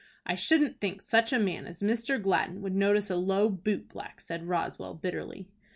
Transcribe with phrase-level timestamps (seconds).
[0.25, 2.19] "I shouldn't think such a man as Mr.
[2.19, 5.47] Gladden would notice a low boot black," said Roswell, bitterly.